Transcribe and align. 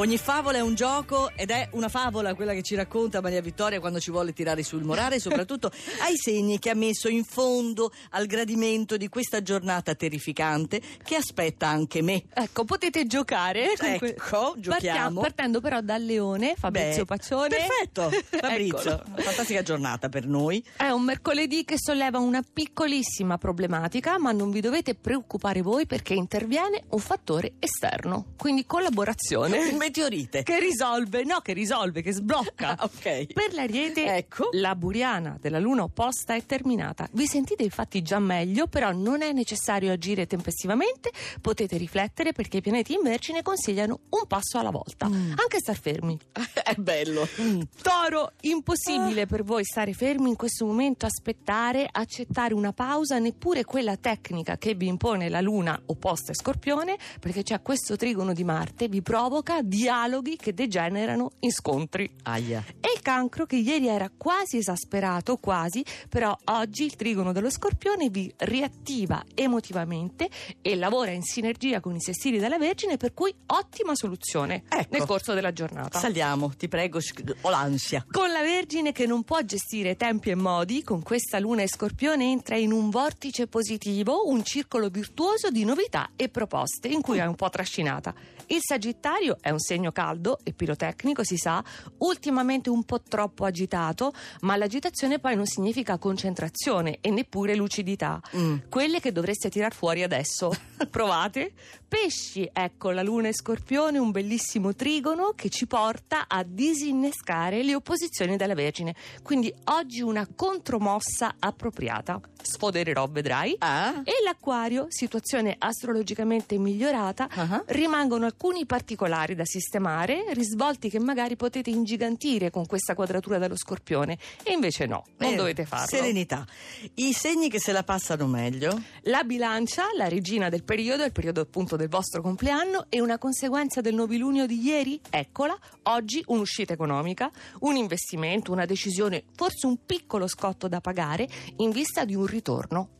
Ogni 0.00 0.16
favola 0.16 0.58
è 0.58 0.60
un 0.60 0.76
gioco 0.76 1.32
ed 1.34 1.50
è 1.50 1.70
una 1.72 1.88
favola 1.88 2.36
quella 2.36 2.52
che 2.52 2.62
ci 2.62 2.76
racconta 2.76 3.20
Maria 3.20 3.40
Vittoria 3.40 3.80
quando 3.80 3.98
ci 3.98 4.12
vuole 4.12 4.32
tirare 4.32 4.62
sul 4.62 4.84
morale 4.84 5.16
e 5.16 5.18
soprattutto 5.18 5.72
ai 6.06 6.16
segni 6.16 6.60
che 6.60 6.70
ha 6.70 6.74
messo 6.74 7.08
in 7.08 7.24
fondo 7.24 7.90
al 8.10 8.26
gradimento 8.26 8.96
di 8.96 9.08
questa 9.08 9.42
giornata 9.42 9.96
terrificante 9.96 10.80
che 11.02 11.16
aspetta 11.16 11.66
anche 11.66 12.00
me. 12.00 12.22
Ecco, 12.32 12.64
potete 12.64 13.08
giocare. 13.08 13.72
Ecco, 13.72 14.54
giochiamo. 14.56 14.68
Partiamo- 14.68 15.20
partendo 15.20 15.60
però 15.60 15.80
dal 15.80 16.04
leone, 16.04 16.54
Fabrizio 16.56 17.04
Beh, 17.04 17.16
Paccione. 17.16 17.48
Perfetto, 17.48 18.10
Fabrizio. 18.38 19.02
Fantastica 19.16 19.62
giornata 19.62 20.08
per 20.08 20.28
noi. 20.28 20.64
È 20.76 20.90
un 20.90 21.02
mercoledì 21.02 21.64
che 21.64 21.74
solleva 21.76 22.20
una 22.20 22.44
piccolissima 22.52 23.36
problematica, 23.36 24.16
ma 24.20 24.30
non 24.30 24.52
vi 24.52 24.60
dovete 24.60 24.94
preoccupare 24.94 25.60
voi 25.60 25.86
perché 25.86 26.14
interviene 26.14 26.84
un 26.90 27.00
fattore 27.00 27.54
esterno, 27.58 28.34
quindi 28.36 28.64
collaborazione. 28.64 29.70
Meteorite. 29.88 30.42
Che 30.42 30.58
risolve, 30.58 31.24
no, 31.24 31.40
che 31.40 31.54
risolve, 31.54 32.02
che 32.02 32.12
sblocca. 32.12 32.76
Ah, 32.76 32.84
ok. 32.84 33.32
Per 33.32 33.54
l'Ariete, 33.54 34.16
Ecco. 34.16 34.50
la 34.52 34.74
buriana 34.76 35.38
della 35.40 35.58
luna 35.58 35.84
opposta 35.84 36.34
è 36.34 36.44
terminata. 36.44 37.08
Vi 37.12 37.26
sentite 37.26 37.62
infatti 37.62 38.02
già 38.02 38.18
meglio, 38.18 38.66
però 38.66 38.92
non 38.92 39.22
è 39.22 39.32
necessario 39.32 39.90
agire 39.90 40.26
tempestivamente. 40.26 41.10
Potete 41.40 41.78
riflettere 41.78 42.32
perché 42.32 42.58
i 42.58 42.60
pianeti 42.60 42.92
in 42.92 43.00
Vergine 43.02 43.40
consigliano 43.40 44.00
un 44.10 44.26
passo 44.26 44.58
alla 44.58 44.68
volta. 44.68 45.08
Mm. 45.08 45.32
Anche 45.36 45.58
star 45.58 45.80
fermi. 45.80 46.18
È 46.62 46.74
bello. 46.74 47.26
Mm. 47.40 47.62
Toro, 47.80 48.32
impossibile 48.42 49.24
per 49.24 49.42
voi 49.42 49.64
stare 49.64 49.94
fermi 49.94 50.28
in 50.28 50.36
questo 50.36 50.66
momento, 50.66 51.06
aspettare, 51.06 51.88
accettare 51.90 52.52
una 52.52 52.74
pausa, 52.74 53.18
neppure 53.18 53.64
quella 53.64 53.96
tecnica 53.96 54.58
che 54.58 54.74
vi 54.74 54.86
impone 54.86 55.30
la 55.30 55.40
luna 55.40 55.80
opposta 55.86 56.32
a 56.32 56.34
Scorpione, 56.34 56.98
perché 57.20 57.42
c'è 57.42 57.62
questo 57.62 57.96
trigono 57.96 58.34
di 58.34 58.44
Marte, 58.44 58.88
vi 58.88 59.00
provoca 59.00 59.62
dialoghi 59.78 60.34
che 60.36 60.52
degenerano 60.52 61.30
in 61.40 61.52
scontri. 61.52 62.10
Aia. 62.24 62.64
Il 62.98 63.04
cancro 63.04 63.46
che 63.46 63.54
ieri 63.54 63.86
era 63.86 64.10
quasi 64.10 64.56
esasperato, 64.56 65.36
quasi, 65.36 65.84
però 66.08 66.36
oggi 66.46 66.82
il 66.82 66.96
trigono 66.96 67.30
dello 67.30 67.48
scorpione 67.48 68.10
vi 68.10 68.32
riattiva 68.38 69.24
emotivamente 69.36 70.28
e 70.60 70.74
lavora 70.74 71.12
in 71.12 71.22
sinergia 71.22 71.78
con 71.78 71.94
i 71.94 72.00
sestili 72.00 72.40
della 72.40 72.58
Vergine, 72.58 72.96
per 72.96 73.14
cui 73.14 73.32
ottima 73.46 73.94
soluzione 73.94 74.64
Ecco. 74.68 74.96
nel 74.96 75.06
corso 75.06 75.32
della 75.32 75.52
giornata. 75.52 75.96
Saliamo, 75.96 76.50
ti 76.56 76.66
prego, 76.66 76.98
ho 77.42 77.50
l'ansia. 77.50 78.04
Con 78.10 78.32
la 78.32 78.42
Vergine 78.42 78.90
che 78.90 79.06
non 79.06 79.22
può 79.22 79.40
gestire 79.42 79.94
tempi 79.94 80.30
e 80.30 80.34
modi, 80.34 80.82
con 80.82 81.00
questa 81.00 81.38
luna 81.38 81.62
e 81.62 81.68
scorpione 81.68 82.24
entra 82.24 82.56
in 82.56 82.72
un 82.72 82.90
vortice 82.90 83.46
positivo, 83.46 84.28
un 84.28 84.42
circolo 84.42 84.88
virtuoso 84.88 85.50
di 85.50 85.62
novità 85.64 86.10
e 86.16 86.28
proposte 86.30 86.88
in 86.88 87.00
cui 87.00 87.18
è 87.18 87.24
un 87.24 87.36
po' 87.36 87.48
trascinata. 87.48 88.12
Il 88.50 88.60
Sagittario 88.60 89.36
è 89.40 89.50
un 89.50 89.60
segno 89.60 89.92
caldo 89.92 90.38
e 90.42 90.54
pirotecnico, 90.54 91.22
si 91.22 91.36
sa, 91.36 91.62
ultimamente 91.98 92.70
un 92.70 92.82
po' 92.88 93.02
troppo 93.02 93.44
agitato, 93.44 94.14
ma 94.40 94.56
l'agitazione 94.56 95.18
poi 95.18 95.36
non 95.36 95.44
significa 95.44 95.98
concentrazione 95.98 96.98
e 97.02 97.10
neppure 97.10 97.54
lucidità. 97.54 98.18
Mm. 98.34 98.56
Quelle 98.70 98.98
che 98.98 99.12
dovreste 99.12 99.50
tirar 99.50 99.74
fuori 99.74 100.02
adesso. 100.02 100.50
Provate? 100.90 101.52
Pesci, 101.86 102.48
ecco 102.50 102.90
la 102.90 103.02
luna 103.02 103.28
e 103.28 103.34
scorpione, 103.34 103.98
un 103.98 104.10
bellissimo 104.10 104.74
trigono 104.74 105.32
che 105.36 105.50
ci 105.50 105.66
porta 105.66 106.28
a 106.28 106.42
disinnescare 106.42 107.62
le 107.62 107.74
opposizioni 107.74 108.36
della 108.36 108.54
Vergine. 108.54 108.94
Quindi 109.22 109.52
oggi 109.64 110.00
una 110.00 110.26
contromossa 110.34 111.34
appropriata. 111.38 112.18
Sfodererò, 112.48 113.06
vedrai. 113.08 113.56
Ah? 113.58 114.00
E 114.04 114.12
l'acquario, 114.24 114.86
situazione 114.88 115.54
astrologicamente 115.58 116.56
migliorata, 116.58 117.28
Ah. 117.30 117.62
rimangono 117.66 118.24
alcuni 118.24 118.64
particolari 118.64 119.34
da 119.34 119.44
sistemare, 119.44 120.24
risvolti 120.32 120.88
che 120.88 120.98
magari 120.98 121.36
potete 121.36 121.68
ingigantire 121.68 122.48
con 122.50 122.64
questa 122.64 122.94
quadratura 122.94 123.36
dello 123.36 123.56
scorpione. 123.56 124.18
E 124.42 124.52
invece 124.52 124.86
no, 124.86 125.04
non 125.18 125.32
Eh, 125.32 125.36
dovete 125.36 125.66
farlo. 125.66 125.86
Serenità. 125.88 126.46
I 126.94 127.12
segni 127.12 127.50
che 127.50 127.60
se 127.60 127.72
la 127.72 127.82
passano 127.84 128.26
meglio. 128.26 128.80
La 129.02 129.24
bilancia, 129.24 129.84
la 129.94 130.08
regina 130.08 130.48
del 130.48 130.64
periodo, 130.64 131.04
il 131.04 131.12
periodo 131.12 131.42
appunto 131.42 131.76
del 131.76 131.88
vostro 131.90 132.22
compleanno, 132.22 132.86
è 132.88 132.98
una 132.98 133.18
conseguenza 133.18 133.82
del 133.82 133.94
novilunio 133.94 134.46
di 134.46 134.58
ieri? 134.62 134.98
Eccola, 135.10 135.56
oggi 135.84 136.22
un'uscita 136.28 136.72
economica, 136.72 137.30
un 137.60 137.76
investimento, 137.76 138.52
una 138.52 138.64
decisione, 138.64 139.24
forse 139.36 139.66
un 139.66 139.84
piccolo 139.84 140.26
scotto 140.26 140.66
da 140.66 140.80
pagare 140.80 141.28
in 141.56 141.70
vista 141.70 142.04
di 142.06 142.14
un 142.14 142.22
ritorno 142.24 142.36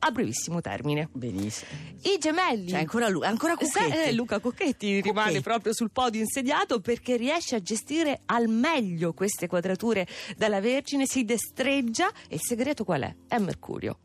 a 0.00 0.10
brevissimo 0.10 0.60
termine. 0.60 1.08
Benissimo. 1.12 1.70
I 2.02 2.18
gemelli. 2.18 2.70
C'è 2.70 2.78
ancora 2.78 3.08
lui, 3.08 3.24
ancora 3.26 3.56
Cucchetti. 3.56 4.08
Eh, 4.08 4.12
Luca 4.12 4.40
Cocchetti 4.40 5.00
rimane 5.00 5.26
Cocchetti. 5.26 5.42
proprio 5.42 5.72
sul 5.72 5.90
podio 5.90 6.20
insediato 6.20 6.80
perché 6.80 7.16
riesce 7.16 7.56
a 7.56 7.60
gestire 7.60 8.20
al 8.26 8.48
meglio 8.48 9.12
queste 9.12 9.46
quadrature 9.46 10.06
dalla 10.36 10.60
Vergine, 10.60 11.06
si 11.06 11.24
destreggia 11.24 12.08
e 12.28 12.34
il 12.36 12.40
segreto 12.42 12.84
qual 12.84 13.02
è? 13.02 13.14
È 13.26 13.38
Mercurio. 13.38 13.98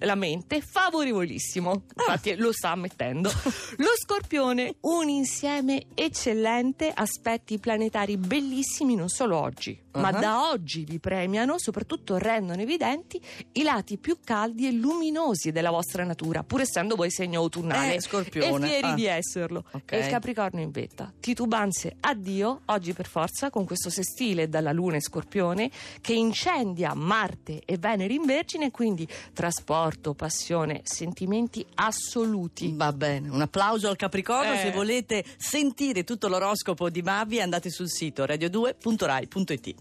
La 0.00 0.14
mente 0.14 0.60
favorevolissimo, 0.60 1.84
infatti 1.96 2.34
lo 2.36 2.52
sta 2.52 2.70
ammettendo. 2.70 3.30
Lo 3.76 3.90
scorpione, 4.02 4.76
un 4.80 5.08
insieme 5.08 5.86
eccellente, 5.94 6.90
aspetti 6.94 7.58
planetari 7.58 8.16
bellissimi 8.16 8.94
non 8.94 9.08
solo 9.08 9.38
oggi, 9.38 9.78
ma 9.92 10.08
Uh-huh. 10.10 10.20
da 10.20 10.50
oggi 10.50 10.84
vi 10.84 10.98
premiano, 10.98 11.58
soprattutto 11.58 12.16
rendono 12.16 12.60
evidenti 12.60 13.20
i 13.52 13.62
lati 13.62 13.98
più 13.98 14.18
caldi 14.24 14.66
e 14.66 14.72
luminosi 14.72 15.52
della 15.52 15.70
vostra 15.70 16.04
natura, 16.04 16.42
pur 16.42 16.60
essendo 16.62 16.96
voi 16.96 17.10
segno 17.10 17.40
autunnale. 17.40 17.94
Eh, 17.94 18.00
Scorpione, 18.00 18.66
E 18.66 18.68
fieri 18.68 18.86
ah. 18.86 18.94
di 18.94 19.06
esserlo. 19.06 19.64
Ok. 19.70 19.92
E 19.92 19.98
il 19.98 20.06
Capricorno 20.06 20.60
in 20.60 20.70
vetta. 20.70 21.12
Titubanze, 21.20 21.96
addio, 22.00 22.62
oggi 22.66 22.92
per 22.92 23.06
forza, 23.06 23.50
con 23.50 23.64
questo 23.64 23.90
sestile 23.90 24.48
dalla 24.48 24.72
Luna 24.72 24.96
e 24.96 25.00
Scorpione 25.00 25.70
che 26.00 26.12
incendia 26.12 26.94
Marte 26.94 27.62
e 27.64 27.76
Venere 27.78 28.14
in 28.14 28.24
Vergine, 28.24 28.70
quindi 28.70 29.06
trasporto, 29.90 30.14
passione, 30.14 30.80
sentimenti 30.84 31.66
assoluti. 31.74 32.72
Va 32.74 32.92
bene, 32.92 33.28
un 33.28 33.40
applauso 33.40 33.88
al 33.88 33.96
Capricorno. 33.96 34.52
Eh. 34.52 34.58
Se 34.58 34.70
volete 34.70 35.24
sentire 35.36 36.04
tutto 36.04 36.28
l'oroscopo 36.28 36.88
di 36.88 37.02
Mavi 37.02 37.40
andate 37.40 37.70
sul 37.70 37.90
sito 37.90 38.24
radio2.rai.it. 38.24 39.74